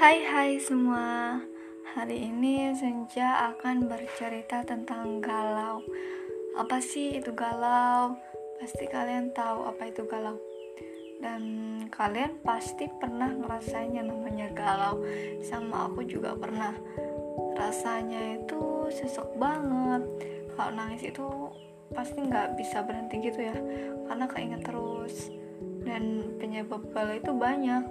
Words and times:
Hai 0.00 0.24
hai 0.24 0.56
semua. 0.56 1.36
Hari 1.92 2.32
ini 2.32 2.72
Senja 2.72 3.52
akan 3.52 3.84
bercerita 3.84 4.64
tentang 4.64 5.20
galau. 5.20 5.84
Apa 6.56 6.80
sih 6.80 7.20
itu 7.20 7.36
galau? 7.36 8.16
Pasti 8.56 8.88
kalian 8.88 9.36
tahu 9.36 9.68
apa 9.68 9.92
itu 9.92 10.08
galau. 10.08 10.40
Dan 11.20 11.44
kalian 11.92 12.40
pasti 12.40 12.88
pernah 12.96 13.28
ngerasain 13.28 13.92
yang 13.92 14.08
namanya 14.08 14.48
galau. 14.56 15.04
Sama 15.44 15.92
aku 15.92 16.08
juga 16.08 16.32
pernah. 16.32 16.72
Rasanya 17.60 18.40
itu 18.40 18.88
sesek 18.88 19.36
banget. 19.36 20.00
Kalau 20.56 20.80
nangis 20.80 21.12
itu 21.12 21.28
pasti 21.92 22.24
nggak 22.24 22.56
bisa 22.56 22.88
berhenti 22.88 23.20
gitu 23.20 23.52
ya. 23.52 23.56
Karena 24.08 24.24
keinget 24.32 24.64
terus. 24.64 25.28
Dan 25.84 26.24
penyebab 26.40 26.88
galau 26.88 27.20
itu 27.20 27.36
banyak 27.36 27.84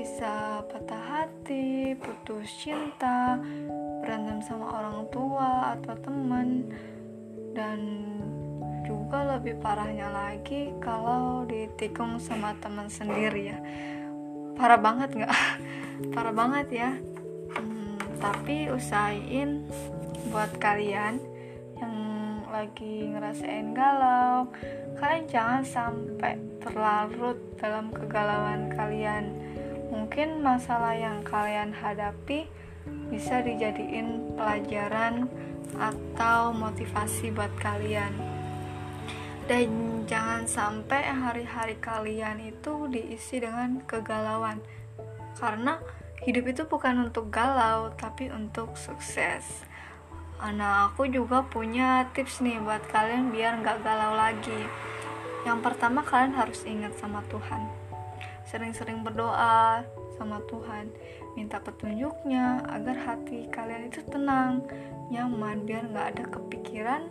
bisa 0.00 0.64
patah 0.64 1.04
hati, 1.12 1.92
putus 1.92 2.48
cinta, 2.56 3.36
berantem 4.00 4.40
sama 4.40 4.80
orang 4.80 5.04
tua 5.12 5.76
atau 5.76 5.92
teman, 6.00 6.64
dan 7.52 8.08
juga 8.88 9.36
lebih 9.36 9.60
parahnya 9.60 10.08
lagi 10.08 10.72
kalau 10.80 11.44
ditikung 11.44 12.16
sama 12.16 12.56
teman 12.64 12.88
sendiri 12.88 13.52
ya. 13.52 13.60
Parah 14.56 14.80
banget 14.80 15.20
nggak? 15.20 15.36
Parah 16.16 16.32
banget 16.32 16.66
ya. 16.72 16.90
Hmm, 17.60 18.00
tapi 18.24 18.72
usahain 18.72 19.68
buat 20.32 20.56
kalian 20.56 21.20
yang 21.76 21.96
lagi 22.48 23.04
ngerasain 23.04 23.76
galau, 23.76 24.48
kalian 24.96 25.28
jangan 25.28 25.60
sampai 25.60 26.40
terlarut 26.64 27.36
dalam 27.60 27.92
kegalauan 27.92 28.72
kalian 28.72 29.49
mungkin 29.90 30.38
masalah 30.40 30.94
yang 30.94 31.26
kalian 31.26 31.74
hadapi 31.74 32.46
bisa 33.10 33.42
dijadiin 33.42 34.38
pelajaran 34.38 35.26
atau 35.76 36.54
motivasi 36.54 37.34
buat 37.34 37.50
kalian. 37.58 38.14
Dan 39.50 40.02
jangan 40.06 40.46
sampai 40.46 41.10
hari-hari 41.10 41.74
kalian 41.82 42.38
itu 42.38 42.86
diisi 42.86 43.42
dengan 43.42 43.82
kegalauan. 43.82 44.62
Karena 45.34 45.82
hidup 46.22 46.54
itu 46.54 46.62
bukan 46.70 47.10
untuk 47.10 47.34
galau 47.34 47.90
tapi 47.98 48.30
untuk 48.30 48.78
sukses. 48.78 49.66
Nah, 50.40 50.88
aku 50.88 51.10
juga 51.10 51.44
punya 51.44 52.08
tips 52.14 52.40
nih 52.40 52.62
buat 52.62 52.86
kalian 52.88 53.34
biar 53.34 53.58
nggak 53.60 53.82
galau 53.82 54.14
lagi. 54.14 54.70
Yang 55.42 55.58
pertama, 55.66 56.00
kalian 56.06 56.38
harus 56.38 56.62
ingat 56.64 56.96
sama 56.96 57.20
Tuhan 57.28 57.79
sering-sering 58.50 59.06
berdoa 59.06 59.86
sama 60.18 60.42
Tuhan. 60.50 60.90
Minta 61.38 61.62
petunjuknya 61.62 62.66
agar 62.66 62.98
hati 62.98 63.46
kalian 63.46 63.86
itu 63.86 64.02
tenang 64.10 64.66
nyaman 65.14 65.62
biar 65.62 65.86
nggak 65.86 66.08
ada 66.18 66.24
kepikiran 66.26 67.06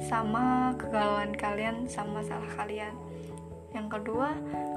sama 0.00 0.72
kegalauan 0.80 1.36
kalian 1.36 1.84
sama 1.84 2.24
masalah 2.24 2.48
kalian. 2.56 2.96
Yang 3.76 4.00
kedua 4.00 4.32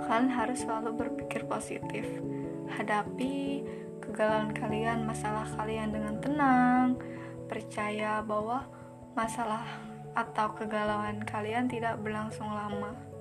kalian 0.06 0.30
harus 0.30 0.60
selalu 0.60 0.92
berpikir 1.00 1.48
positif. 1.48 2.04
Hadapi 2.76 3.64
kegalauan 4.04 4.52
kalian 4.52 5.08
masalah 5.08 5.48
kalian 5.56 5.96
dengan 5.96 6.20
tenang. 6.20 7.00
Percaya 7.48 8.20
bahwa 8.20 8.68
masalah 9.16 9.64
atau 10.16 10.52
kegalauan 10.56 11.24
kalian 11.24 11.68
tidak 11.68 12.00
berlangsung 12.00 12.48
lama 12.48 13.15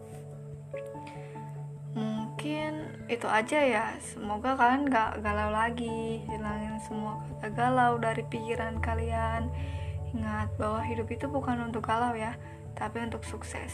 itu 3.14 3.30
aja 3.30 3.60
ya. 3.62 3.86
Semoga 4.02 4.58
kalian 4.58 4.90
gak 4.90 5.22
galau 5.22 5.50
lagi. 5.54 6.22
Hilangin 6.26 6.76
semua 6.82 7.22
kata 7.22 7.48
galau 7.54 7.94
dari 8.02 8.26
pikiran 8.26 8.82
kalian. 8.82 9.48
Ingat 10.14 10.54
bahwa 10.58 10.82
hidup 10.82 11.10
itu 11.10 11.26
bukan 11.30 11.70
untuk 11.70 11.86
galau 11.86 12.14
ya 12.14 12.34
tapi 12.74 13.00
untuk 13.02 13.22
sukses. 13.22 13.70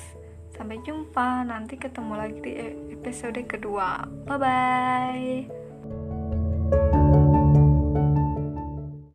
Sampai 0.53 0.79
jumpa. 0.85 1.45
Nanti 1.49 1.81
ketemu 1.81 2.13
lagi 2.17 2.39
di 2.45 2.53
episode 2.95 3.41
kedua. 3.49 4.05
Bye 4.29 5.49
bye 6.71 6.99